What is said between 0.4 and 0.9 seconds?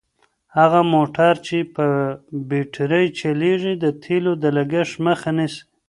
هغه